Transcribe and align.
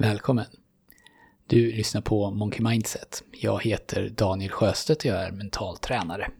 Välkommen! 0.00 0.46
Du 1.46 1.72
lyssnar 1.72 2.00
på 2.00 2.30
Monkey 2.30 2.62
Mindset. 2.62 3.22
Jag 3.32 3.62
heter 3.62 4.08
Daniel 4.08 4.50
Sjöstedt 4.50 5.00
och 5.00 5.10
jag 5.10 5.24
är 5.24 5.30
mental 5.30 5.76
tränare. 5.76 6.30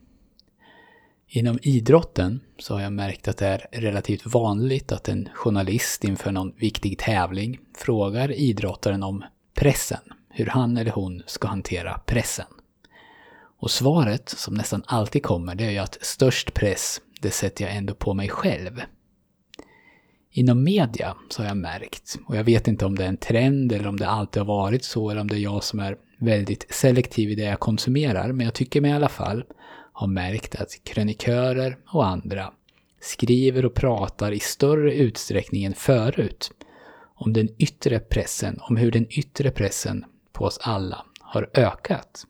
Inom 1.29 1.59
idrotten 1.63 2.41
så 2.59 2.75
har 2.75 2.81
jag 2.81 2.93
märkt 2.93 3.29
att 3.29 3.37
det 3.37 3.47
är 3.47 3.67
relativt 3.73 4.27
vanligt 4.27 4.93
att 4.93 5.09
en 5.09 5.29
journalist 5.35 6.05
inför 6.05 6.33
någon 6.33 6.55
viktig 6.57 6.99
tävling 6.99 7.61
frågar 7.77 8.33
idrottaren 8.33 9.03
om 9.03 9.25
pressen, 9.55 10.03
hur 10.29 10.47
han 10.47 10.77
eller 10.77 10.91
hon 10.91 11.23
ska 11.27 11.49
hantera 11.49 11.99
pressen. 11.99 12.47
Och 13.59 13.71
svaret 13.71 14.29
som 14.29 14.55
nästan 14.55 14.83
alltid 14.87 15.23
kommer 15.23 15.55
det 15.55 15.65
är 15.65 15.71
ju 15.71 15.79
att 15.79 15.99
störst 16.01 16.55
press, 16.55 17.01
det 17.21 17.31
sätter 17.31 17.65
jag 17.65 17.77
ändå 17.77 17.95
på 17.95 18.15
mig 18.15 18.29
själv. 18.29 18.81
Inom 20.33 20.65
media 20.65 21.17
så 21.29 21.43
har 21.43 21.49
jag 21.49 21.57
märkt, 21.57 22.19
och 22.27 22.37
jag 22.37 22.45
vet 22.45 22.69
inte 22.69 22.87
om 22.87 22.95
det 22.95 23.05
är 23.05 23.09
en 23.09 23.17
trend 23.17 23.73
eller 23.73 23.87
om 23.87 23.97
det 23.97 24.09
alltid 24.09 24.41
har 24.41 24.47
varit 24.47 24.85
så 24.85 25.11
eller 25.11 25.21
om 25.21 25.29
det 25.29 25.37
är 25.37 25.41
jag 25.41 25.65
som 25.65 25.81
är 25.81 25.97
väldigt 26.19 26.67
selektiv 26.75 27.31
i 27.31 27.35
det 27.35 27.43
jag 27.43 27.61
konsumerar, 27.61 28.33
men 28.33 28.45
jag 28.45 28.55
tycker 28.55 28.81
mig 28.81 28.91
i 28.91 28.95
alla 28.95 29.09
fall 29.09 29.45
ha 29.93 30.07
märkt 30.07 30.55
att 30.55 30.85
krönikörer 30.85 31.79
och 31.87 32.07
andra 32.07 32.53
skriver 33.01 33.65
och 33.65 33.75
pratar 33.75 34.33
i 34.33 34.41
större 34.41 34.95
utsträckning 34.95 35.65
än 35.65 35.75
förut 35.75 36.53
om 37.15 37.33
den 37.33 37.49
yttre 37.59 38.01
pressen, 38.01 38.59
om 38.61 38.77
hur 38.77 38.91
den 38.91 39.07
yttre 39.11 39.51
pressen 39.51 40.05
på 40.33 40.45
oss 40.45 40.59
alla 40.63 41.05
har 41.21 41.51
ökat. 41.55 42.27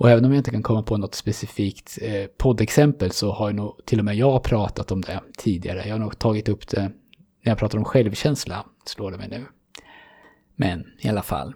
Och 0.00 0.10
även 0.10 0.24
om 0.24 0.32
jag 0.32 0.40
inte 0.40 0.50
kan 0.50 0.62
komma 0.62 0.82
på 0.82 0.96
något 0.96 1.14
specifikt 1.14 1.98
eh, 2.02 2.26
poddexempel 2.26 3.10
så 3.10 3.32
har 3.32 3.48
ju 3.48 3.56
nog 3.56 3.80
till 3.86 3.98
och 3.98 4.04
med 4.04 4.16
jag 4.16 4.42
pratat 4.42 4.92
om 4.92 5.00
det 5.00 5.20
tidigare. 5.38 5.84
Jag 5.86 5.94
har 5.94 5.98
nog 5.98 6.18
tagit 6.18 6.48
upp 6.48 6.68
det 6.68 6.82
när 6.82 6.92
jag 7.50 7.58
pratar 7.58 7.78
om 7.78 7.84
självkänsla, 7.84 8.66
slår 8.84 9.10
det 9.10 9.16
mig 9.16 9.28
nu. 9.28 9.46
Men 10.56 10.86
i 11.00 11.08
alla 11.08 11.22
fall, 11.22 11.54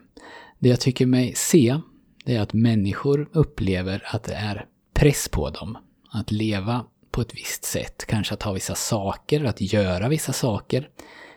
det 0.59 0.69
jag 0.69 0.81
tycker 0.81 1.07
mig 1.07 1.33
se, 1.37 1.81
det 2.25 2.37
är 2.37 2.41
att 2.41 2.53
människor 2.53 3.29
upplever 3.33 4.03
att 4.07 4.25
det 4.25 4.35
är 4.35 4.67
press 4.95 5.29
på 5.29 5.51
dem 5.51 5.79
att 6.11 6.33
leva 6.33 6.85
på 7.11 7.21
ett 7.21 7.35
visst 7.35 7.65
sätt. 7.65 8.05
Kanske 8.09 8.35
att 8.35 8.43
ha 8.43 8.53
vissa 8.53 8.75
saker, 8.75 9.45
att 9.45 9.61
göra 9.61 10.09
vissa 10.09 10.33
saker, 10.33 10.89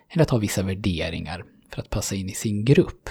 eller 0.09 0.23
att 0.23 0.29
ha 0.29 0.37
vissa 0.37 0.63
värderingar 0.63 1.45
för 1.69 1.81
att 1.81 1.89
passa 1.89 2.15
in 2.15 2.29
i 2.29 2.33
sin 2.33 2.65
grupp. 2.65 3.09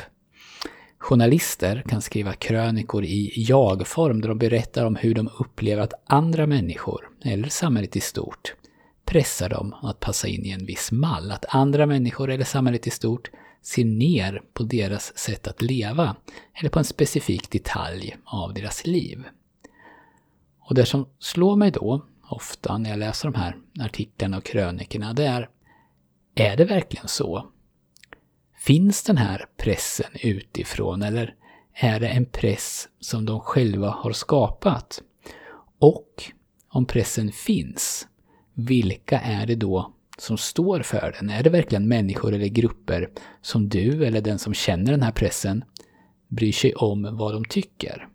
Journalister 1.07 1.83
kan 1.89 2.03
skriva 2.03 2.33
krönikor 2.33 3.05
i 3.05 3.33
jag-form 3.37 4.21
där 4.21 4.29
de 4.29 4.39
berättar 4.39 4.85
om 4.85 4.97
hur 4.97 5.15
de 5.15 5.29
upplever 5.39 5.83
att 5.83 6.03
andra 6.07 6.47
människor, 6.47 7.09
eller 7.25 7.49
samhället 7.49 7.97
i 7.97 8.01
stort, 8.01 8.55
pressar 9.05 9.49
dem 9.49 9.75
att 9.83 10.01
passa 10.01 10.29
in 10.29 10.45
i 10.45 10.51
en 10.51 10.67
viss 10.67 10.93
mall. 10.93 11.31
Att 11.31 11.45
andra 11.49 11.87
människor 11.87 12.31
eller 12.31 12.45
samhället 12.45 12.87
i 12.87 12.91
stort 12.91 13.31
ser 13.63 13.85
ner 13.85 14.43
på 14.53 14.63
deras 14.63 15.19
sätt 15.19 15.47
att 15.47 15.63
leva 15.63 16.17
eller 16.55 16.71
på 16.71 16.79
en 16.79 16.85
specifik 16.85 17.51
detalj 17.51 18.17
av 18.25 18.55
deras 18.55 18.87
liv. 18.87 19.25
Och 20.61 20.75
det 20.75 20.87
som 20.87 21.09
slår 21.19 21.57
mig 21.57 21.71
då, 21.71 22.07
ofta 22.31 22.79
när 22.79 22.91
jag 22.91 22.99
läser 22.99 23.31
de 23.31 23.39
här 23.39 23.57
artiklarna 23.81 24.37
och 24.37 24.45
krönikorna, 24.45 25.13
det 25.13 25.25
är 25.25 25.49
är 26.35 26.57
det 26.57 26.65
verkligen 26.65 27.09
så? 27.09 27.51
Finns 28.67 29.03
den 29.03 29.17
här 29.17 29.47
pressen 29.57 30.11
utifrån 30.23 31.03
eller 31.03 31.35
är 31.75 32.01
det 32.01 32.09
en 32.09 32.27
press 32.27 32.89
som 33.01 33.25
de 33.25 33.41
själva 33.41 33.91
har 33.91 34.13
skapat? 34.13 35.03
Och 35.79 36.33
om 36.69 36.87
pressen 36.87 37.33
finns, 37.33 38.07
vilka 38.55 39.21
är 39.21 39.47
det 39.47 39.55
då 39.55 39.95
som 40.19 40.39
står 40.39 40.81
för 40.81 41.17
den? 41.21 41.31
Är 41.31 41.43
det 41.43 41.51
verkligen 41.51 41.89
människor 41.89 42.35
eller 42.35 42.47
grupper 42.47 43.11
som 43.43 43.69
du 43.69 44.05
eller 44.07 44.21
den 44.21 44.39
som 44.39 44.55
känner 44.55 44.91
den 44.91 45.03
här 45.03 45.13
pressen 45.13 45.65
bryr 46.29 46.53
sig 46.53 46.75
om 46.75 47.17
vad 47.17 47.33
de 47.33 47.45
tycker? 47.45 48.09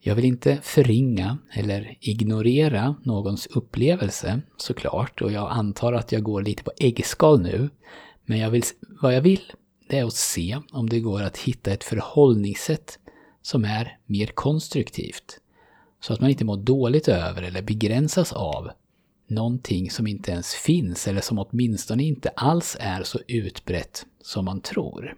Jag 0.00 0.14
vill 0.14 0.24
inte 0.24 0.58
förringa 0.62 1.38
eller 1.52 1.96
ignorera 2.00 2.94
någons 3.02 3.46
upplevelse 3.46 4.40
såklart 4.56 5.22
och 5.22 5.32
jag 5.32 5.50
antar 5.50 5.92
att 5.92 6.12
jag 6.12 6.22
går 6.22 6.42
lite 6.42 6.62
på 6.62 6.72
äggskal 6.78 7.42
nu. 7.42 7.70
Men 8.24 8.38
jag 8.38 8.50
vill, 8.50 8.62
vad 9.02 9.14
jag 9.14 9.20
vill 9.20 9.52
det 9.90 9.98
är 9.98 10.04
att 10.04 10.14
se 10.14 10.58
om 10.72 10.88
det 10.88 11.00
går 11.00 11.22
att 11.22 11.38
hitta 11.38 11.72
ett 11.72 11.84
förhållningssätt 11.84 12.98
som 13.42 13.64
är 13.64 13.98
mer 14.06 14.26
konstruktivt. 14.26 15.40
Så 16.00 16.12
att 16.12 16.20
man 16.20 16.30
inte 16.30 16.44
mår 16.44 16.56
dåligt 16.56 17.08
över 17.08 17.42
eller 17.42 17.62
begränsas 17.62 18.32
av 18.32 18.70
någonting 19.26 19.90
som 19.90 20.06
inte 20.06 20.30
ens 20.30 20.54
finns 20.54 21.08
eller 21.08 21.20
som 21.20 21.38
åtminstone 21.38 22.02
inte 22.02 22.28
alls 22.28 22.76
är 22.80 23.02
så 23.02 23.18
utbrett 23.26 24.06
som 24.22 24.44
man 24.44 24.60
tror. 24.60 25.16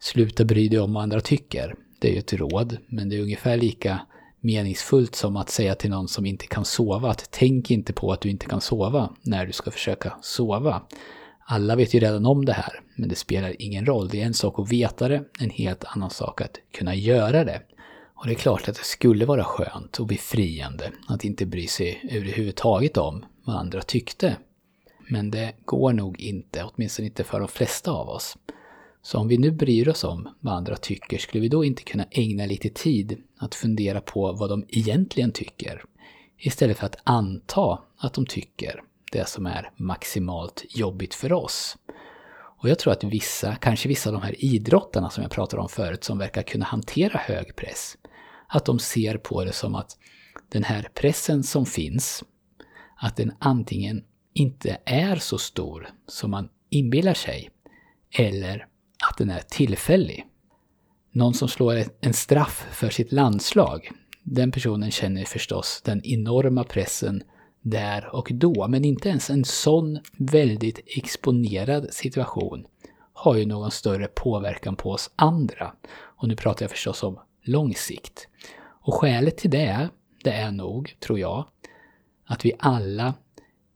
Sluta 0.00 0.44
bry 0.44 0.68
dig 0.68 0.78
om 0.78 0.94
vad 0.94 1.02
andra 1.02 1.20
tycker. 1.20 1.74
Det 1.98 2.08
är 2.08 2.12
ju 2.12 2.18
ett 2.18 2.32
råd, 2.32 2.76
men 2.86 3.08
det 3.08 3.16
är 3.16 3.20
ungefär 3.20 3.56
lika 3.56 4.00
meningsfullt 4.40 5.14
som 5.14 5.36
att 5.36 5.50
säga 5.50 5.74
till 5.74 5.90
någon 5.90 6.08
som 6.08 6.26
inte 6.26 6.46
kan 6.46 6.64
sova 6.64 7.10
att 7.10 7.28
tänk 7.30 7.70
inte 7.70 7.92
på 7.92 8.12
att 8.12 8.20
du 8.20 8.30
inte 8.30 8.46
kan 8.46 8.60
sova 8.60 9.14
när 9.22 9.46
du 9.46 9.52
ska 9.52 9.70
försöka 9.70 10.18
sova. 10.22 10.82
Alla 11.44 11.76
vet 11.76 11.94
ju 11.94 12.00
redan 12.00 12.26
om 12.26 12.44
det 12.44 12.52
här, 12.52 12.80
men 12.96 13.08
det 13.08 13.14
spelar 13.14 13.62
ingen 13.62 13.86
roll. 13.86 14.08
Det 14.08 14.22
är 14.22 14.26
en 14.26 14.34
sak 14.34 14.58
att 14.58 14.72
veta 14.72 15.08
det, 15.08 15.24
en 15.40 15.50
helt 15.50 15.84
annan 15.84 16.10
sak 16.10 16.40
att 16.40 16.58
kunna 16.72 16.94
göra 16.94 17.44
det. 17.44 17.62
Och 18.14 18.26
det 18.26 18.32
är 18.32 18.38
klart 18.38 18.68
att 18.68 18.76
det 18.76 18.84
skulle 18.84 19.26
vara 19.26 19.44
skönt 19.44 20.00
och 20.00 20.06
befriande 20.06 20.92
att 21.08 21.24
inte 21.24 21.46
bry 21.46 21.66
sig 21.66 22.08
överhuvudtaget 22.10 22.96
om 22.96 23.24
vad 23.44 23.56
andra 23.56 23.82
tyckte. 23.82 24.36
Men 25.10 25.30
det 25.30 25.52
går 25.64 25.92
nog 25.92 26.20
inte, 26.20 26.64
åtminstone 26.64 27.06
inte 27.06 27.24
för 27.24 27.38
de 27.38 27.48
flesta 27.48 27.90
av 27.90 28.08
oss. 28.08 28.36
Så 29.02 29.18
om 29.18 29.28
vi 29.28 29.38
nu 29.38 29.50
bryr 29.50 29.88
oss 29.88 30.04
om 30.04 30.28
vad 30.40 30.54
andra 30.54 30.76
tycker, 30.76 31.18
skulle 31.18 31.42
vi 31.42 31.48
då 31.48 31.64
inte 31.64 31.82
kunna 31.82 32.04
ägna 32.10 32.46
lite 32.46 32.68
tid 32.68 33.22
att 33.38 33.54
fundera 33.54 34.00
på 34.00 34.32
vad 34.32 34.50
de 34.50 34.64
egentligen 34.68 35.32
tycker? 35.32 35.84
Istället 36.38 36.78
för 36.78 36.86
att 36.86 36.96
anta 37.04 37.78
att 37.96 38.14
de 38.14 38.26
tycker 38.26 38.82
det 39.12 39.28
som 39.28 39.46
är 39.46 39.70
maximalt 39.76 40.64
jobbigt 40.68 41.14
för 41.14 41.32
oss. 41.32 41.76
Och 42.62 42.68
jag 42.68 42.78
tror 42.78 42.92
att 42.92 43.04
vissa, 43.04 43.54
kanske 43.54 43.88
vissa 43.88 44.10
av 44.10 44.12
de 44.12 44.22
här 44.22 44.44
idrottarna 44.44 45.10
som 45.10 45.22
jag 45.22 45.30
pratade 45.30 45.62
om 45.62 45.68
förut, 45.68 46.04
som 46.04 46.18
verkar 46.18 46.42
kunna 46.42 46.64
hantera 46.64 47.18
hög 47.18 47.56
press, 47.56 47.96
att 48.48 48.64
de 48.64 48.78
ser 48.78 49.16
på 49.16 49.44
det 49.44 49.52
som 49.52 49.74
att 49.74 49.96
den 50.48 50.64
här 50.64 50.88
pressen 50.94 51.42
som 51.42 51.66
finns, 51.66 52.24
att 52.96 53.16
den 53.16 53.32
antingen 53.38 54.04
inte 54.34 54.78
är 54.84 55.16
så 55.16 55.38
stor 55.38 55.88
som 56.06 56.30
man 56.30 56.48
inbillar 56.70 57.14
sig, 57.14 57.50
eller 58.10 58.66
att 59.10 59.18
den 59.18 59.30
är 59.30 59.40
tillfällig. 59.40 60.26
Någon 61.12 61.34
som 61.34 61.48
slår 61.48 61.84
en 62.00 62.14
straff 62.14 62.66
för 62.72 62.90
sitt 62.90 63.12
landslag, 63.12 63.90
den 64.22 64.52
personen 64.52 64.90
känner 64.90 65.24
förstås 65.24 65.82
den 65.84 66.00
enorma 66.04 66.64
pressen 66.64 67.22
där 67.62 68.14
och 68.14 68.30
då. 68.34 68.68
Men 68.68 68.84
inte 68.84 69.08
ens 69.08 69.30
en 69.30 69.44
sån 69.44 69.98
väldigt 70.16 70.80
exponerad 70.86 71.86
situation 71.90 72.66
har 73.12 73.36
ju 73.36 73.46
någon 73.46 73.70
större 73.70 74.08
påverkan 74.08 74.76
på 74.76 74.90
oss 74.90 75.10
andra. 75.16 75.72
Och 75.92 76.28
nu 76.28 76.36
pratar 76.36 76.64
jag 76.64 76.70
förstås 76.70 77.02
om 77.02 77.18
lång 77.42 77.74
sikt. 77.74 78.28
Och 78.84 78.94
skälet 78.94 79.36
till 79.36 79.50
det, 79.50 79.88
det 80.24 80.30
är 80.30 80.50
nog, 80.50 80.96
tror 81.00 81.18
jag, 81.18 81.46
att 82.24 82.44
vi 82.44 82.52
alla 82.58 83.14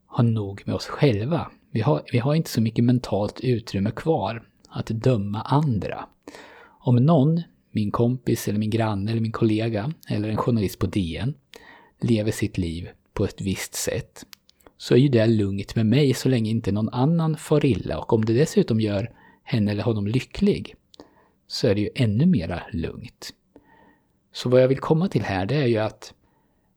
har 0.06 0.24
nog 0.24 0.62
med 0.66 0.74
oss 0.74 0.86
själva. 0.86 1.50
Vi 1.70 1.80
har, 1.80 2.02
vi 2.12 2.18
har 2.18 2.34
inte 2.34 2.50
så 2.50 2.60
mycket 2.60 2.84
mentalt 2.84 3.40
utrymme 3.40 3.90
kvar 3.90 4.42
att 4.68 4.86
döma 4.86 5.42
andra. 5.42 6.08
Om 6.80 6.96
någon, 6.96 7.42
min 7.70 7.90
kompis 7.90 8.48
eller 8.48 8.58
min 8.58 8.70
granne 8.70 9.10
eller 9.10 9.20
min 9.20 9.32
kollega 9.32 9.92
eller 10.08 10.28
en 10.28 10.36
journalist 10.36 10.78
på 10.78 10.86
DN, 10.86 11.34
lever 12.00 12.30
sitt 12.30 12.58
liv 12.58 12.88
på 13.16 13.24
ett 13.24 13.40
visst 13.40 13.74
sätt 13.74 14.26
så 14.78 14.94
är 14.94 14.98
ju 14.98 15.08
det 15.08 15.26
lugnt 15.26 15.76
med 15.76 15.86
mig 15.86 16.14
så 16.14 16.28
länge 16.28 16.50
inte 16.50 16.72
någon 16.72 16.88
annan 16.88 17.36
far 17.36 17.64
illa 17.64 17.98
och 17.98 18.12
om 18.12 18.24
det 18.24 18.32
dessutom 18.32 18.80
gör 18.80 19.10
henne 19.42 19.70
eller 19.70 19.82
honom 19.82 20.06
lycklig 20.06 20.74
så 21.46 21.68
är 21.68 21.74
det 21.74 21.80
ju 21.80 21.90
ännu 21.94 22.26
mera 22.26 22.62
lugnt. 22.72 23.30
Så 24.32 24.48
vad 24.48 24.62
jag 24.62 24.68
vill 24.68 24.78
komma 24.78 25.08
till 25.08 25.22
här 25.22 25.46
det 25.46 25.54
är 25.54 25.66
ju 25.66 25.78
att 25.78 26.14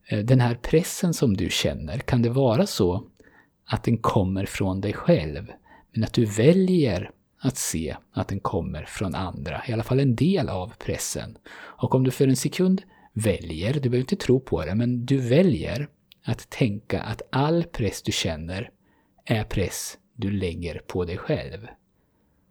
eh, 0.08 0.19
den 0.19 0.40
här 0.40 0.56
pressen 0.56 1.14
som 1.14 1.38
du 1.38 1.50
känner, 1.50 1.98
kan 1.98 2.22
det 2.22 2.30
vara 2.30 2.66
så 2.66 3.04
att 3.66 3.84
den 3.84 3.98
kommer 3.98 4.46
från 4.46 4.81
dig 4.81 4.94
själv 4.94 5.52
men 5.94 6.04
att 6.04 6.14
du 6.14 6.25
väljer 6.25 7.12
att 7.42 7.58
se 7.58 7.96
att 8.12 8.28
den 8.28 8.40
kommer 8.40 8.84
från 8.84 9.16
andra, 9.16 9.62
i 9.68 9.74
alla 9.74 9.84
fall 9.84 10.00
en 10.00 10.16
del 10.16 10.50
av 10.50 10.74
pressen. 10.80 11.38
Och 11.56 11.96
om 11.96 12.04
du 12.04 12.12
för 12.12 12.28
en 12.28 12.36
sekund 12.36 12.81
väljer, 13.14 13.74
du 13.74 13.80
behöver 13.80 13.98
inte 13.98 14.16
tro 14.16 14.40
på 14.40 14.66
det, 14.66 14.75
men 14.75 15.06
du 15.06 15.18
väljer 15.18 15.90
att 16.24 16.50
tänka 16.50 17.01
att 17.01 17.21
all 17.31 17.63
press 17.63 18.01
du 18.01 18.12
känner 18.12 18.71
är 19.25 19.44
press 19.44 19.98
du 20.13 20.31
lägger 20.31 20.80
på 20.80 21.06
dig 21.06 21.18
själv. 21.18 21.68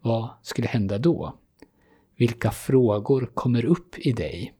Vad 0.00 0.30
skulle 0.42 0.68
hända 0.68 0.98
då? 0.98 1.38
Vilka 2.16 2.50
frågor 2.50 3.30
kommer 3.34 3.64
upp 3.64 3.98
i 3.98 4.12
dig? 4.12 4.54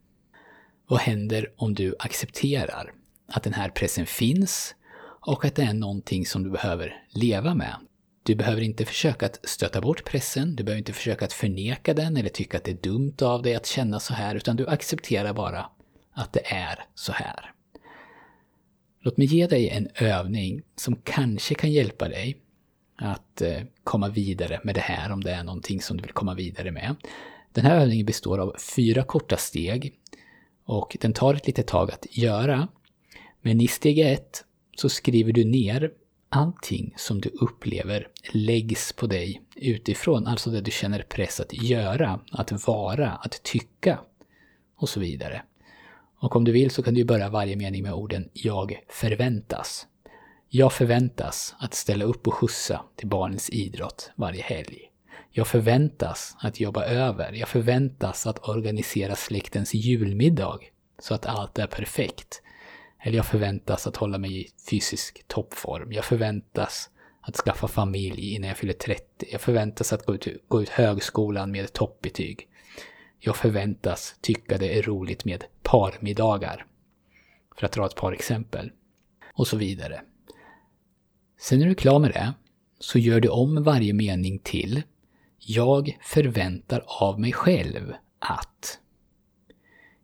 Vad 0.89 1.01
händer 1.01 1.53
om 1.57 1.75
du 1.75 1.95
accepterar 1.99 2.93
att 3.27 3.43
den 3.43 3.53
här 3.53 3.69
pressen 3.69 4.07
finns 4.07 4.75
och 5.21 5.45
att 5.45 5.55
det 5.55 5.63
är 5.63 5.75
någonting 5.75 6.27
som 6.27 6.43
du 6.43 6.51
behöver 6.51 7.03
leva 7.09 7.55
med? 7.55 7.75
Du 8.23 8.35
behöver 8.35 8.63
inte 8.63 8.85
försöka 8.85 9.27
att 9.27 9.49
stöta 9.49 9.81
bort 9.81 10.05
pressen, 10.05 10.57
du 10.57 10.65
behöver 10.65 10.79
inte 10.79 10.93
försöka 10.93 11.25
att 11.25 11.33
förneka 11.33 11.95
den 11.95 12.17
eller 12.17 12.29
tycka 12.29 12.57
att 12.57 12.65
det 12.65 12.71
är 12.71 12.83
dumt 12.83 13.17
av 13.23 13.43
dig 13.43 13.55
att 13.55 13.67
känna 13.67 14.01
så 14.01 14.15
här, 14.15 14.35
utan 14.35 14.57
du 14.57 14.67
accepterar 14.67 15.33
bara 15.33 15.71
att 16.13 16.33
det 16.33 16.53
är 16.53 16.85
så 16.95 17.13
här. 17.13 17.53
Låt 19.01 19.17
mig 19.17 19.27
ge 19.27 19.47
dig 19.47 19.69
en 19.69 19.89
övning 19.95 20.63
som 20.77 20.97
kanske 20.97 21.55
kan 21.55 21.73
hjälpa 21.73 22.09
dig 22.09 22.37
att 22.97 23.43
eh, 23.43 23.63
komma 23.85 24.09
vidare 24.09 24.61
med 24.65 24.75
det 24.75 24.81
här 24.81 25.13
om 25.13 25.25
det 25.25 25.33
är 25.33 25.45
någonting 25.45 25.81
som 25.81 25.97
du 25.97 26.03
vill 26.03 26.13
komma 26.13 26.35
vidare 26.35 26.71
med. 26.71 26.97
Den 27.53 27.65
här 27.65 27.81
övningen 27.81 28.07
består 28.07 28.39
av 28.39 28.57
fyra 28.77 29.03
korta 29.03 29.37
steg 29.37 29.95
och 30.65 30.97
den 31.01 31.13
tar 31.13 31.35
ett 31.35 31.47
litet 31.47 31.67
tag 31.67 31.91
att 31.91 32.17
göra. 32.17 32.69
Men 33.43 33.61
i 33.61 33.69
steg 33.69 33.99
ett 33.99 34.45
så 34.77 34.89
skriver 34.89 35.33
du 35.33 35.45
ner 35.45 35.91
allting 36.29 36.95
som 36.97 37.21
du 37.21 37.29
upplever 37.29 38.09
läggs 38.33 38.93
på 38.93 39.07
dig 39.07 39.43
utifrån, 39.55 40.27
alltså 40.27 40.51
det 40.51 40.61
du 40.61 40.71
känner 40.71 41.03
press 41.03 41.41
att 41.41 41.53
göra, 41.53 42.21
att 42.31 42.67
vara, 42.67 43.11
att 43.11 43.43
tycka 43.43 43.99
och 44.77 44.89
så 44.89 45.01
vidare. 45.01 45.43
Och 46.21 46.37
om 46.37 46.45
du 46.45 46.53
vill 46.53 46.71
så 46.71 46.83
kan 46.83 46.95
du 46.95 47.05
börja 47.05 47.29
varje 47.29 47.57
mening 47.57 47.83
med 47.83 47.93
orden 47.93 48.29
”Jag 48.33 48.81
förväntas”. 48.89 49.87
Jag 50.49 50.73
förväntas 50.73 51.55
att 51.59 51.75
ställa 51.75 52.05
upp 52.05 52.27
och 52.27 52.35
skjutsa 52.35 52.85
till 52.97 53.09
barnens 53.09 53.51
idrott 53.51 54.11
varje 54.17 54.43
helg. 54.43 54.91
Jag 55.31 55.47
förväntas 55.47 56.37
att 56.41 56.61
jobba 56.61 56.85
över. 56.85 57.33
Jag 57.33 57.49
förväntas 57.49 58.27
att 58.27 58.49
organisera 58.49 59.17
släktens 59.17 59.75
julmiddag 59.75 60.59
så 60.99 61.15
att 61.15 61.27
allt 61.27 61.59
är 61.59 61.67
perfekt. 61.67 62.43
Eller 63.01 63.17
jag 63.17 63.27
förväntas 63.27 63.87
att 63.87 63.97
hålla 63.97 64.19
mig 64.19 64.41
i 64.41 64.49
fysisk 64.71 65.25
toppform. 65.27 65.93
Jag 65.93 66.05
förväntas 66.05 66.91
att 67.21 67.37
skaffa 67.37 67.69
familj 67.69 68.35
innan 68.35 68.49
jag 68.49 68.57
fyller 68.57 68.73
30. 68.73 69.05
Jag 69.33 69.41
förväntas 69.41 69.93
att 69.93 70.07
gå 70.07 70.15
ut, 70.15 70.27
gå 70.49 70.63
ut 70.63 70.69
högskolan 70.69 71.51
med 71.51 71.73
toppbetyg. 71.73 72.49
Jag 73.19 73.37
förväntas 73.37 74.17
tycka 74.21 74.59
det 74.59 74.79
är 74.79 74.83
roligt 74.83 75.25
med 75.25 75.45
parmiddagar. 75.71 76.67
För 77.57 77.67
att 77.67 77.73
dra 77.73 77.87
ett 77.87 77.95
par 77.95 78.13
exempel. 78.13 78.71
Och 79.35 79.47
så 79.47 79.57
vidare. 79.57 80.01
Sen 81.41 81.59
när 81.59 81.67
du 81.67 81.73
är 81.73 81.77
klar 81.77 81.99
med 81.99 82.11
det 82.11 82.35
så 82.79 82.99
gör 82.99 83.21
du 83.21 83.29
om 83.29 83.63
varje 83.63 83.93
mening 83.93 84.39
till 84.39 84.83
Jag 85.39 85.99
förväntar 86.03 86.85
av 86.87 87.21
mig 87.21 87.33
själv 87.33 87.93
att. 88.19 88.79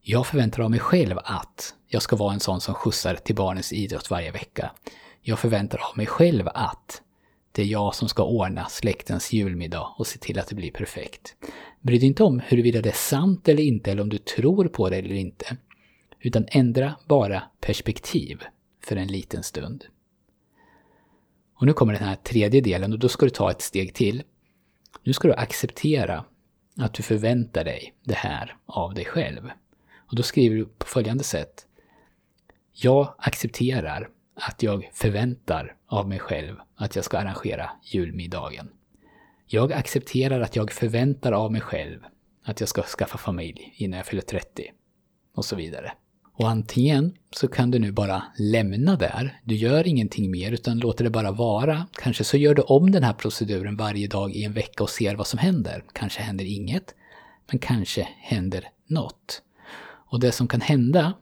Jag 0.01 0.27
förväntar 0.27 0.63
av 0.63 0.71
mig 0.71 0.81
själv 0.81 1.19
att 1.25 1.75
jag 1.87 2.03
ska 2.03 2.17
vara 2.17 2.33
en 2.35 2.41
sån 2.41 2.61
som 2.61 2.75
skjutsar 2.75 3.15
till 3.15 3.35
barnens 3.35 3.73
idrott 3.73 4.11
varje 4.11 4.31
vecka. 4.31 4.73
Jag 5.23 5.39
förväntar 5.39 5.79
av 5.91 5.97
mig 5.97 6.07
själv 6.07 6.49
att 6.55 7.03
det 7.55 7.63
är 7.63 7.67
jag 7.67 7.95
som 7.95 8.09
ska 8.09 8.25
ordna 8.25 8.69
släktens 8.69 9.33
julmiddag 9.33 9.95
och 9.99 10.07
se 10.07 10.19
till 10.19 10.39
att 10.39 10.49
det 10.49 10.55
blir 10.55 10.71
perfekt. 10.71 11.37
Bry 11.81 11.99
dig 11.99 12.07
inte 12.07 12.25
om 12.25 12.41
huruvida 12.41 12.83
det 12.83 12.89
är 12.89 12.93
sant 12.93 13.49
eller 13.49 13.63
inte 13.63 13.91
eller 13.91 14.03
om 14.03 14.09
du 14.09 14.19
tror 14.19 14.69
på 14.69 14.91
det 14.91 14.97
eller 14.97 15.15
inte. 15.15 15.57
Utan 16.21 16.47
ändra 16.49 16.97
bara 17.09 17.43
perspektiv 17.61 18.43
för 18.85 18.97
en 18.97 19.09
liten 19.09 19.43
stund. 19.43 19.85
Och 21.55 21.67
nu 21.67 21.73
kommer 21.73 21.93
den 21.93 22.03
här 22.03 22.17
tredje 22.17 22.61
delen 22.61 22.93
och 22.93 22.99
då 22.99 23.09
ska 23.09 23.27
du 23.27 23.31
ta 23.31 23.51
ett 23.51 23.63
steg 23.63 23.95
till. 23.95 24.23
Nu 25.03 25.13
ska 25.13 25.29
du 25.29 25.35
acceptera 25.35 26.25
att 26.77 26.95
du 26.95 27.03
förväntar 27.03 27.65
dig 27.65 27.95
det 28.05 28.17
här 28.17 28.57
av 28.67 28.95
dig 28.95 29.05
själv. 29.05 29.51
Och 29.97 30.17
då 30.17 30.23
skriver 30.23 30.57
du 30.57 30.65
på 30.65 30.87
följande 30.87 31.25
sätt. 31.25 31.67
Jag 32.73 33.15
accepterar 33.19 34.09
att 34.35 34.63
jag 34.63 34.91
förväntar 34.93 35.77
av 35.87 36.09
mig 36.09 36.19
själv 36.19 36.57
att 36.77 36.97
jag 36.97 37.05
ska 37.05 37.19
arrangera 37.19 37.71
julmiddagen. 37.83 38.69
Jag 39.47 39.73
accepterar 39.73 40.41
att 40.41 40.57
jag 40.57 40.73
förväntar 40.73 41.33
av 41.33 41.53
mig 41.53 41.61
själv 41.61 42.01
att 42.45 42.61
jag 42.61 42.69
ska 42.69 42.83
skaffa 42.83 43.19
familj 43.19 43.75
innan 43.77 43.97
jag 43.97 44.07
fyller 44.07 44.23
30. 44.23 44.71
Och 45.35 45.45
så 45.45 45.57
vidare. 45.57 45.93
Och 46.37 46.49
antingen 46.49 47.15
så 47.31 47.49
kan 47.49 47.71
du 47.71 47.79
nu 47.79 47.93
bara 47.93 48.23
lämna 48.39 48.97
där, 48.97 49.41
du 49.45 49.55
gör 49.55 49.87
ingenting 49.87 50.31
mer 50.31 50.53
utan 50.53 50.79
låter 50.79 51.05
det 51.05 51.11
bara 51.11 51.31
vara. 51.31 51.87
Kanske 51.93 52.25
så 52.25 52.37
gör 52.37 52.55
du 52.55 52.63
om 52.63 52.91
den 52.91 53.03
här 53.03 53.13
proceduren 53.13 53.77
varje 53.77 54.09
dag 54.09 54.33
i 54.33 54.45
en 54.45 54.53
vecka 54.53 54.83
och 54.83 54.91
ser 54.91 55.15
vad 55.15 55.27
som 55.27 55.39
händer. 55.39 55.85
Kanske 55.93 56.23
händer 56.23 56.45
inget, 56.45 56.95
men 57.51 57.59
kanske 57.59 58.09
händer 58.19 58.69
något. 58.87 59.43
Och 60.11 60.21
det 60.21 60.33
som 60.33 60.49
kan 60.49 60.61
hända, 60.61 61.13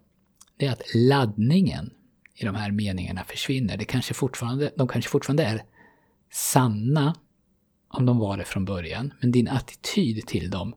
det 0.57 0.67
är 0.67 0.73
att 0.73 0.83
laddningen 0.95 1.91
i 2.35 2.45
de 2.45 2.55
här 2.55 2.71
meningarna 2.71 3.25
försvinner. 3.25 3.77
Det 3.77 3.85
kanske 3.85 4.15
fortfarande, 4.15 4.73
de 4.77 4.89
kanske 4.89 5.11
fortfarande 5.11 5.45
är 5.45 5.63
sanna 6.31 7.15
om 7.89 8.07
de 8.07 8.19
var 8.19 8.37
det 8.37 8.45
från 8.45 8.65
början, 8.65 9.13
men 9.21 9.33
din 9.33 9.49
attityd 9.49 10.27
till 10.27 10.51
dem 10.51 10.75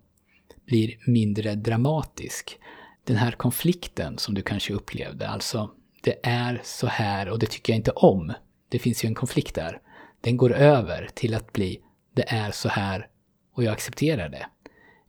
blir 0.66 0.98
mindre 1.08 1.56
dramatisk 1.56 2.60
den 3.04 3.16
här 3.16 3.32
konflikten 3.32 4.18
som 4.18 4.34
du 4.34 4.42
kanske 4.42 4.74
upplevde, 4.74 5.30
alltså 5.30 5.72
det 6.02 6.20
är 6.24 6.62
så 6.64 6.88
här 6.88 7.30
och 7.30 7.40
det 7.40 7.46
tycker 7.46 7.74
jag 7.74 7.78
inte 7.78 7.92
om. 7.92 8.34
Det 8.70 8.80
finns 8.80 9.04
ju 9.04 9.08
en 9.08 9.16
konflikt 9.16 9.56
där. 9.56 9.82
Den 10.22 10.38
går 10.38 10.54
över 10.54 11.10
till 11.14 11.34
att 11.34 11.54
bli 11.54 11.80
det 12.14 12.26
är 12.28 12.52
så 12.52 12.70
här 12.70 13.08
och 13.56 13.64
jag 13.64 13.74
accepterar 13.74 14.30
det. 14.30 14.46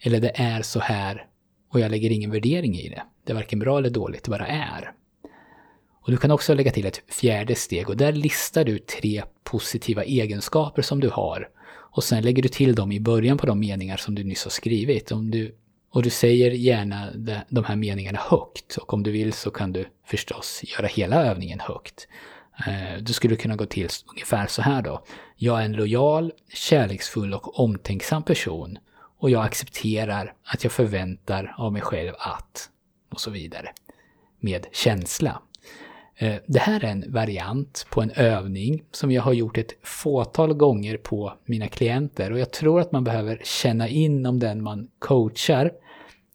Eller 0.00 0.20
det 0.20 0.40
är 0.40 0.62
så 0.62 0.80
här 0.80 1.26
och 1.72 1.80
jag 1.80 1.90
lägger 1.90 2.10
ingen 2.10 2.30
värdering 2.30 2.74
i 2.74 2.88
det. 2.88 3.02
Det 3.24 3.32
är 3.32 3.34
varken 3.34 3.58
bra 3.58 3.78
eller 3.78 3.90
dåligt, 3.90 4.24
det 4.24 4.30
bara 4.30 4.46
är. 4.46 4.92
Och 6.06 6.12
du 6.12 6.18
kan 6.18 6.30
också 6.30 6.54
lägga 6.54 6.72
till 6.72 6.86
ett 6.86 7.02
fjärde 7.08 7.54
steg 7.54 7.88
och 7.88 7.96
där 7.96 8.12
listar 8.12 8.64
du 8.64 8.78
tre 8.78 9.22
positiva 9.44 10.04
egenskaper 10.04 10.82
som 10.82 11.00
du 11.00 11.08
har. 11.08 11.48
Och 11.68 12.04
sen 12.04 12.22
lägger 12.22 12.42
du 12.42 12.48
till 12.48 12.74
dem 12.74 12.92
i 12.92 13.00
början 13.00 13.38
på 13.38 13.46
de 13.46 13.60
meningar 13.60 13.96
som 13.96 14.14
du 14.14 14.24
nyss 14.24 14.44
har 14.44 14.50
skrivit. 14.50 15.12
Om 15.12 15.30
du 15.30 15.54
och 15.92 16.02
du 16.02 16.10
säger 16.10 16.50
gärna 16.50 17.10
de 17.48 17.64
här 17.64 17.76
meningarna 17.76 18.18
högt 18.18 18.76
och 18.76 18.94
om 18.94 19.02
du 19.02 19.10
vill 19.10 19.32
så 19.32 19.50
kan 19.50 19.72
du 19.72 19.84
förstås 20.04 20.60
göra 20.64 20.86
hela 20.86 21.24
övningen 21.24 21.60
högt. 21.60 22.08
Eh, 22.66 23.02
du 23.02 23.12
skulle 23.12 23.36
kunna 23.36 23.56
gå 23.56 23.66
till 23.66 23.88
ungefär 24.10 24.46
så 24.46 24.62
här 24.62 24.82
då. 24.82 25.04
Jag 25.36 25.60
är 25.60 25.64
en 25.64 25.72
lojal, 25.72 26.32
kärleksfull 26.52 27.34
och 27.34 27.60
omtänksam 27.60 28.22
person 28.22 28.78
och 29.18 29.30
jag 29.30 29.44
accepterar 29.44 30.34
att 30.44 30.64
jag 30.64 30.72
förväntar 30.72 31.54
av 31.58 31.72
mig 31.72 31.82
själv 31.82 32.12
att 32.18 32.70
och 33.12 33.20
så 33.20 33.30
vidare. 33.30 33.72
Med 34.40 34.66
känsla. 34.72 35.42
Eh, 36.18 36.36
det 36.46 36.58
här 36.58 36.84
är 36.84 36.88
en 36.88 37.12
variant 37.12 37.86
på 37.90 38.02
en 38.02 38.10
övning 38.10 38.82
som 38.92 39.12
jag 39.12 39.22
har 39.22 39.32
gjort 39.32 39.58
ett 39.58 39.72
fåtal 39.82 40.54
gånger 40.54 40.96
på 40.96 41.32
mina 41.44 41.68
klienter 41.68 42.32
och 42.32 42.38
jag 42.38 42.52
tror 42.52 42.80
att 42.80 42.92
man 42.92 43.04
behöver 43.04 43.40
känna 43.44 43.88
in 43.88 44.26
om 44.26 44.38
den 44.38 44.62
man 44.62 44.88
coachar 44.98 45.72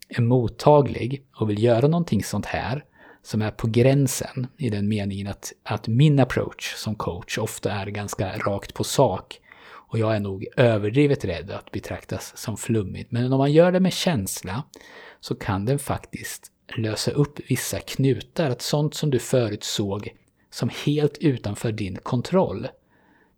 är 0.08 0.22
mottaglig 0.22 1.24
och 1.36 1.50
vill 1.50 1.62
göra 1.62 1.88
någonting 1.88 2.24
sånt 2.24 2.46
här 2.46 2.84
som 3.22 3.42
är 3.42 3.50
på 3.50 3.66
gränsen 3.66 4.46
i 4.56 4.70
den 4.70 4.88
meningen 4.88 5.26
att, 5.26 5.52
att 5.62 5.88
min 5.88 6.20
approach 6.20 6.74
som 6.74 6.94
coach 6.94 7.38
ofta 7.38 7.72
är 7.72 7.86
ganska 7.86 8.38
rakt 8.38 8.74
på 8.74 8.84
sak 8.84 9.40
och 9.92 9.98
jag 9.98 10.16
är 10.16 10.20
nog 10.20 10.46
överdrivet 10.56 11.24
rädd 11.24 11.50
att 11.50 11.70
betraktas 11.70 12.32
som 12.36 12.56
flummigt. 12.56 13.12
Men 13.12 13.32
om 13.32 13.38
man 13.38 13.52
gör 13.52 13.72
det 13.72 13.80
med 13.80 13.92
känsla 13.92 14.62
så 15.20 15.34
kan 15.34 15.64
den 15.64 15.78
faktiskt 15.78 16.51
lösa 16.76 17.10
upp 17.10 17.40
vissa 17.48 17.80
knutar, 17.80 18.50
att 18.50 18.62
sånt 18.62 18.94
som 18.94 19.10
du 19.10 19.18
förut 19.18 19.64
såg 19.64 20.16
som 20.50 20.70
helt 20.86 21.18
utanför 21.18 21.72
din 21.72 21.96
kontroll 21.96 22.68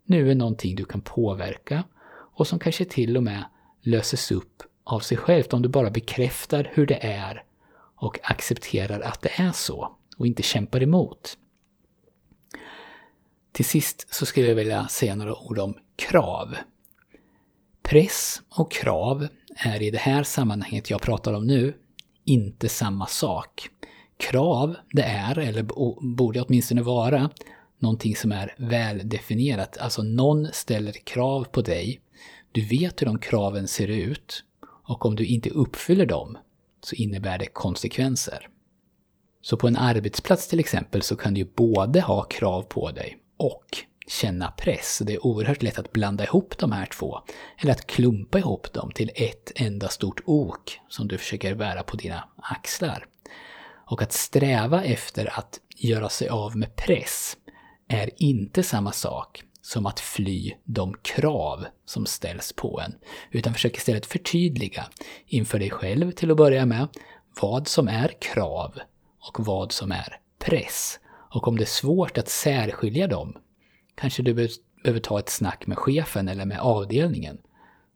nu 0.05 0.31
är 0.31 0.35
någonting 0.35 0.75
du 0.75 0.85
kan 0.85 1.01
påverka 1.01 1.83
och 2.07 2.47
som 2.47 2.59
kanske 2.59 2.85
till 2.85 3.17
och 3.17 3.23
med 3.23 3.43
löses 3.81 4.31
upp 4.31 4.63
av 4.83 4.99
sig 4.99 5.17
självt 5.17 5.53
om 5.53 5.61
du 5.61 5.69
bara 5.69 5.89
bekräftar 5.89 6.71
hur 6.73 6.85
det 6.85 7.05
är 7.05 7.43
och 7.95 8.19
accepterar 8.23 8.99
att 8.99 9.21
det 9.21 9.31
är 9.35 9.51
så 9.51 9.97
och 10.17 10.27
inte 10.27 10.43
kämpar 10.43 10.83
emot. 10.83 11.37
Till 13.51 13.65
sist 13.65 14.13
så 14.13 14.25
skulle 14.25 14.47
jag 14.47 14.55
vilja 14.55 14.87
säga 14.87 15.15
några 15.15 15.35
ord 15.35 15.59
om 15.59 15.77
krav. 15.95 16.55
Press 17.83 18.41
och 18.49 18.71
krav 18.71 19.27
är 19.55 19.81
i 19.81 19.91
det 19.91 19.97
här 19.97 20.23
sammanhanget 20.23 20.89
jag 20.89 21.01
pratar 21.01 21.33
om 21.33 21.47
nu 21.47 21.73
inte 22.25 22.69
samma 22.69 23.07
sak. 23.07 23.69
Krav, 24.17 24.75
det 24.91 25.03
är, 25.03 25.39
eller 25.39 25.63
borde 26.15 26.41
åtminstone 26.41 26.81
vara, 26.81 27.29
någonting 27.79 28.15
som 28.15 28.31
är 28.31 28.55
väldefinierat. 28.57 29.77
Alltså 29.77 30.03
någon 30.03 30.47
ställer 30.53 30.91
krav 30.91 31.43
på 31.43 31.61
dig. 31.61 32.01
Du 32.51 32.61
vet 32.65 33.01
hur 33.01 33.05
de 33.05 33.19
kraven 33.19 33.67
ser 33.67 33.87
ut 33.87 34.43
och 34.87 35.05
om 35.05 35.15
du 35.15 35.25
inte 35.25 35.49
uppfyller 35.49 36.05
dem 36.05 36.37
så 36.81 36.95
innebär 36.95 37.37
det 37.37 37.45
konsekvenser. 37.45 38.49
Så 39.41 39.57
på 39.57 39.67
en 39.67 39.77
arbetsplats 39.77 40.47
till 40.47 40.59
exempel 40.59 41.01
så 41.01 41.15
kan 41.15 41.33
du 41.33 41.51
både 41.55 42.01
ha 42.01 42.23
krav 42.23 42.61
på 42.61 42.91
dig 42.91 43.17
och 43.37 43.65
känna 44.07 44.51
press. 44.51 45.01
Det 45.05 45.13
är 45.13 45.25
oerhört 45.25 45.63
lätt 45.63 45.79
att 45.79 45.91
blanda 45.91 46.23
ihop 46.23 46.57
de 46.57 46.71
här 46.71 46.85
två. 46.85 47.19
Eller 47.57 47.71
att 47.71 47.87
klumpa 47.87 48.39
ihop 48.39 48.73
dem 48.73 48.91
till 48.91 49.11
ett 49.15 49.51
enda 49.55 49.89
stort 49.89 50.21
ok 50.25 50.79
som 50.89 51.07
du 51.07 51.17
försöker 51.17 51.55
bära 51.55 51.83
på 51.83 51.97
dina 51.97 52.29
axlar. 52.37 53.05
Och 53.87 54.01
att 54.01 54.13
sträva 54.13 54.83
efter 54.83 55.39
att 55.39 55.59
göra 55.75 56.09
sig 56.09 56.29
av 56.29 56.57
med 56.57 56.75
press 56.75 57.37
är 57.87 58.09
inte 58.17 58.63
samma 58.63 58.91
sak 58.91 59.43
som 59.61 59.85
att 59.85 59.99
fly 59.99 60.53
de 60.63 60.93
krav 61.01 61.65
som 61.85 62.05
ställs 62.05 62.53
på 62.53 62.81
en, 62.85 62.95
utan 63.31 63.53
försök 63.53 63.77
istället 63.77 64.05
förtydliga 64.05 64.85
inför 65.25 65.59
dig 65.59 65.69
själv 65.69 66.11
till 66.11 66.31
att 66.31 66.37
börja 66.37 66.65
med 66.65 66.87
vad 67.41 67.67
som 67.67 67.87
är 67.87 68.11
krav 68.21 68.79
och 69.19 69.45
vad 69.45 69.71
som 69.71 69.91
är 69.91 70.19
press. 70.39 70.99
Och 71.33 71.47
om 71.47 71.57
det 71.57 71.63
är 71.63 71.65
svårt 71.65 72.17
att 72.17 72.29
särskilja 72.29 73.07
dem, 73.07 73.37
kanske 73.95 74.23
du 74.23 74.33
behöver 74.33 74.99
ta 74.99 75.19
ett 75.19 75.29
snack 75.29 75.67
med 75.67 75.77
chefen 75.77 76.27
eller 76.27 76.45
med 76.45 76.59
avdelningen 76.59 77.37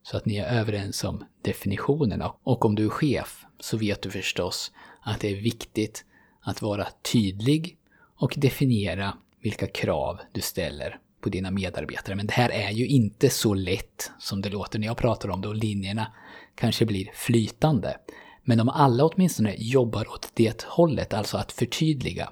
så 0.03 0.17
att 0.17 0.25
ni 0.25 0.37
är 0.37 0.59
överens 0.59 1.03
om 1.03 1.23
definitionerna. 1.41 2.33
Och 2.43 2.65
om 2.65 2.75
du 2.75 2.85
är 2.85 2.89
chef 2.89 3.45
så 3.59 3.77
vet 3.77 4.01
du 4.01 4.11
förstås 4.11 4.71
att 5.01 5.19
det 5.19 5.31
är 5.31 5.41
viktigt 5.41 6.05
att 6.41 6.61
vara 6.61 6.87
tydlig 7.11 7.77
och 8.17 8.33
definiera 8.37 9.17
vilka 9.41 9.67
krav 9.67 10.19
du 10.31 10.41
ställer 10.41 10.99
på 11.21 11.29
dina 11.29 11.51
medarbetare. 11.51 12.15
Men 12.15 12.27
det 12.27 12.33
här 12.33 12.49
är 12.49 12.71
ju 12.71 12.87
inte 12.87 13.29
så 13.29 13.53
lätt 13.53 14.11
som 14.19 14.41
det 14.41 14.49
låter 14.49 14.79
när 14.79 14.87
jag 14.87 14.97
pratar 14.97 15.29
om 15.29 15.41
det 15.41 15.47
och 15.47 15.55
linjerna 15.55 16.13
kanske 16.55 16.85
blir 16.85 17.11
flytande. 17.13 17.97
Men 18.43 18.59
om 18.59 18.69
alla 18.69 19.05
åtminstone 19.05 19.55
jobbar 19.57 20.11
åt 20.11 20.31
det 20.33 20.63
hållet, 20.63 21.13
alltså 21.13 21.37
att 21.37 21.51
förtydliga, 21.51 22.29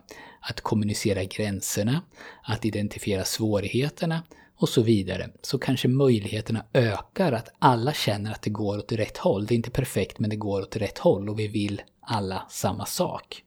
att 0.50 0.62
kommunicera 0.62 1.24
gränserna, 1.24 2.01
att 2.44 2.66
identifiera 2.66 3.24
svårigheterna 3.24 4.24
och 4.56 4.70
så 4.70 4.82
vidare, 4.82 5.30
så 5.42 5.60
kanske 5.60 5.88
möjligheterna 5.88 6.66
ökar 6.74 7.32
att 7.32 7.50
alla 7.60 7.94
känner 7.94 8.32
att 8.32 8.42
det 8.42 8.50
går 8.50 8.77
åt 8.77 8.92
rätt 8.92 9.18
håll. 9.18 9.46
Det 9.46 9.54
är 9.54 9.56
inte 9.56 9.72
perfekt, 9.72 10.20
men 10.20 10.30
det 10.30 10.36
går 10.36 10.62
åt 10.62 10.75
rätt 10.75 10.98
håll 10.98 11.30
och 11.30 11.39
vi 11.39 11.48
vill 11.48 11.82
alla 12.01 12.44
samma 12.50 12.86
sak. 12.86 13.44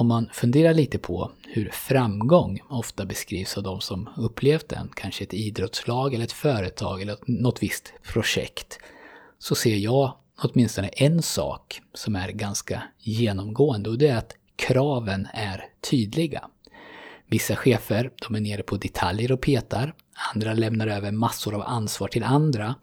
Om 0.00 0.08
man 0.08 0.28
funderar 0.32 0.74
lite 0.74 0.98
på 0.98 1.30
hur 1.48 1.70
framgång 1.72 2.60
ofta 2.68 3.04
beskrivs 3.04 3.56
av 3.56 3.62
de 3.62 3.80
som 3.80 4.08
upplevt 4.16 4.68
den, 4.68 4.90
kanske 4.94 5.24
ett 5.24 5.34
idrottslag 5.34 6.14
eller 6.14 6.24
ett 6.24 6.32
företag 6.32 7.02
eller 7.02 7.16
något 7.26 7.62
visst 7.62 7.92
projekt, 8.12 8.78
så 9.38 9.54
ser 9.54 9.76
jag 9.76 10.12
åtminstone 10.38 10.88
en 10.88 11.22
sak 11.22 11.80
som 11.94 12.16
är 12.16 12.28
ganska 12.28 12.82
genomgående 12.98 13.90
och 13.90 13.98
det 13.98 14.08
är 14.08 14.16
att 14.16 14.36
kraven 14.56 15.28
är 15.32 15.64
tydliga. 15.90 16.44
Vissa 17.26 17.56
chefer, 17.56 18.10
de 18.28 18.34
är 18.34 18.40
nere 18.40 18.62
på 18.62 18.76
detaljer 18.76 19.32
och 19.32 19.40
petar, 19.40 19.94
andra 20.34 20.54
lämnar 20.54 20.86
över 20.86 21.12
massor 21.12 21.54
av 21.54 21.62
ansvar 21.62 22.08
till 22.08 22.24
andra, 22.24 22.74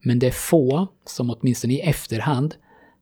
men 0.00 0.18
det 0.18 0.26
är 0.26 0.30
få 0.30 0.88
som 1.06 1.30
åtminstone 1.30 1.74
i 1.74 1.80
efterhand 1.80 2.54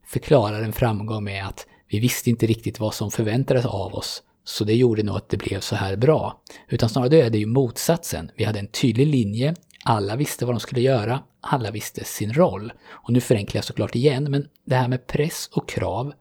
förklarar 0.06 0.62
en 0.62 0.72
framgång 0.72 1.24
med 1.24 1.46
att 1.46 1.66
vi 1.88 1.98
visste 1.98 2.30
inte 2.30 2.46
riktigt 2.46 2.80
vad 2.80 2.94
som 2.94 3.10
förväntades 3.10 3.66
av 3.66 3.94
oss, 3.94 4.22
så 4.44 4.64
det 4.64 4.74
gjorde 4.74 5.02
nog 5.02 5.16
att 5.16 5.28
det 5.28 5.36
blev 5.36 5.60
så 5.60 5.76
här 5.76 5.96
bra. 5.96 6.40
Utan 6.68 6.88
snarare 6.88 7.16
är 7.16 7.30
det 7.30 7.38
ju 7.38 7.46
motsatsen. 7.46 8.30
Vi 8.36 8.44
hade 8.44 8.58
en 8.58 8.66
tydlig 8.66 9.06
linje, 9.06 9.54
alla 9.84 10.16
visste 10.16 10.46
vad 10.46 10.54
de 10.54 10.60
skulle 10.60 10.80
göra, 10.80 11.22
alla 11.40 11.70
visste 11.70 12.04
sin 12.04 12.32
roll. 12.32 12.72
Och 12.88 13.12
nu 13.12 13.20
förenklar 13.20 13.58
jag 13.58 13.64
såklart 13.64 13.94
igen, 13.94 14.30
men 14.30 14.48
det 14.64 14.74
här 14.74 14.88
med 14.88 15.06
press 15.06 15.48
och 15.52 15.68
krav, 15.68 16.12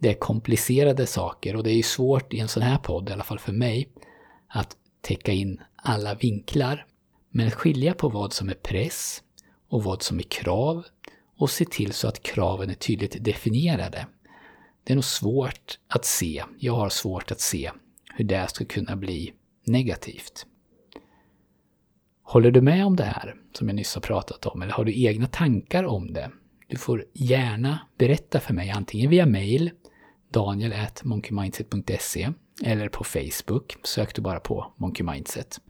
det 0.00 0.08
är 0.08 0.14
komplicerade 0.14 1.06
saker 1.06 1.56
och 1.56 1.64
det 1.64 1.70
är 1.70 1.76
ju 1.76 1.82
svårt 1.82 2.34
i 2.34 2.40
en 2.40 2.48
sån 2.48 2.62
här 2.62 2.78
podd, 2.78 3.08
i 3.08 3.12
alla 3.12 3.24
fall 3.24 3.38
för 3.38 3.52
mig, 3.52 3.88
att 4.48 4.76
täcka 5.00 5.32
in 5.32 5.60
alla 5.76 6.14
vinklar. 6.14 6.86
Men 7.30 7.46
att 7.46 7.54
skilja 7.54 7.94
på 7.94 8.08
vad 8.08 8.32
som 8.32 8.48
är 8.48 8.54
press 8.54 9.22
och 9.68 9.84
vad 9.84 10.02
som 10.02 10.18
är 10.18 10.22
krav 10.22 10.84
och 11.36 11.50
se 11.50 11.64
till 11.64 11.92
så 11.92 12.08
att 12.08 12.22
kraven 12.22 12.70
är 12.70 12.74
tydligt 12.74 13.24
definierade. 13.24 14.06
Det 14.84 14.92
är 14.92 14.94
nog 14.94 15.04
svårt 15.04 15.78
att 15.88 16.04
se, 16.04 16.44
jag 16.58 16.74
har 16.74 16.88
svårt 16.88 17.30
att 17.30 17.40
se, 17.40 17.70
hur 18.14 18.24
det 18.24 18.50
ska 18.50 18.64
kunna 18.64 18.96
bli 18.96 19.32
negativt. 19.64 20.46
Håller 22.22 22.50
du 22.50 22.60
med 22.60 22.86
om 22.86 22.96
det 22.96 23.04
här 23.04 23.36
som 23.52 23.68
jag 23.68 23.74
nyss 23.74 23.94
har 23.94 24.02
pratat 24.02 24.46
om 24.46 24.62
eller 24.62 24.72
har 24.72 24.84
du 24.84 25.04
egna 25.04 25.26
tankar 25.26 25.84
om 25.84 26.12
det? 26.12 26.30
Du 26.66 26.76
får 26.76 27.04
gärna 27.12 27.78
berätta 27.98 28.40
för 28.40 28.54
mig 28.54 28.70
antingen 28.70 29.10
via 29.10 29.26
mail 29.26 29.70
daniel.monkeymindset.se 30.30 32.32
eller 32.64 32.88
på 32.88 33.04
Facebook. 33.04 33.76
Sök 33.82 34.14
du 34.14 34.22
bara 34.22 34.40
på 34.40 34.72
Monkey 34.76 35.06
Mindset. 35.06 35.60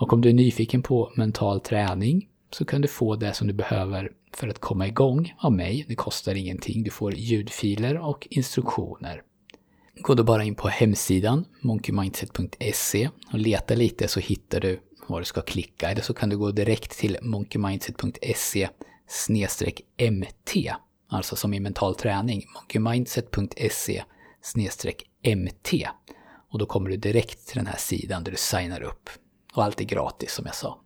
Och 0.00 0.12
om 0.12 0.20
du 0.20 0.28
är 0.28 0.32
nyfiken 0.32 0.82
på 0.82 1.12
mental 1.16 1.60
träning 1.60 2.28
så 2.50 2.64
kan 2.64 2.80
du 2.80 2.88
få 2.88 3.16
det 3.16 3.34
som 3.34 3.46
du 3.46 3.52
behöver 3.52 4.12
för 4.32 4.48
att 4.48 4.58
komma 4.58 4.86
igång 4.86 5.34
av 5.38 5.52
mig. 5.52 5.84
Det 5.88 5.94
kostar 5.94 6.34
ingenting. 6.34 6.82
Du 6.82 6.90
får 6.90 7.14
ljudfiler 7.14 7.98
och 7.98 8.28
instruktioner. 8.30 9.22
Gå 10.00 10.14
då 10.14 10.24
bara 10.24 10.44
in 10.44 10.54
på 10.54 10.68
hemsidan 10.68 11.44
monkeymindset.se 11.60 13.08
och 13.32 13.38
leta 13.38 13.74
lite 13.74 14.08
så 14.08 14.20
hittar 14.20 14.60
du 14.60 14.80
var 15.06 15.18
du 15.18 15.24
ska 15.24 15.40
klicka. 15.40 15.90
Eller 15.90 16.02
så 16.02 16.14
kan 16.14 16.28
du 16.28 16.38
gå 16.38 16.50
direkt 16.50 16.98
till 16.98 17.18
monkeymindset.se 17.22 18.68
mt. 19.96 20.54
Alltså 21.10 21.36
som 21.36 21.54
i 21.54 21.60
mental 21.60 21.94
träning. 21.94 22.46
monkeymindset.se 22.54 24.02
mt. 25.22 25.88
Och 26.50 26.58
då 26.58 26.66
kommer 26.66 26.90
du 26.90 26.96
direkt 26.96 27.46
till 27.48 27.56
den 27.56 27.66
här 27.66 27.78
sidan 27.78 28.24
där 28.24 28.30
du 28.30 28.36
signar 28.36 28.82
upp. 28.82 29.10
Och 29.54 29.64
allt 29.64 29.80
är 29.80 29.84
gratis 29.84 30.32
som 30.32 30.46
jag 30.46 30.54
sa. 30.54 30.78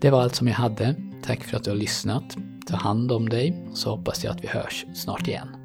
Det 0.00 0.10
var 0.10 0.22
allt 0.22 0.34
som 0.34 0.48
jag 0.48 0.54
hade. 0.54 0.94
Tack 1.22 1.44
för 1.44 1.56
att 1.56 1.64
du 1.64 1.70
har 1.70 1.76
lyssnat. 1.76 2.36
Ta 2.66 2.76
hand 2.76 3.12
om 3.12 3.28
dig 3.28 3.68
så 3.74 3.90
hoppas 3.90 4.24
jag 4.24 4.36
att 4.36 4.44
vi 4.44 4.48
hörs 4.48 4.86
snart 4.94 5.28
igen. 5.28 5.61